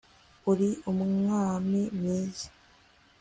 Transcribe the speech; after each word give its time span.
uri 0.51 0.69
umwami 0.91 1.81
mwiza 1.97 2.47